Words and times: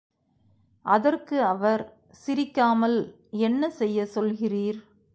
அதற்கு 0.85 1.43
அவர், 1.43 1.83
சிரிக்காமல் 2.25 2.99
என்ன 3.31 3.69
செய்ய 3.69 4.07
சொல்கிறீர்? 4.15 4.79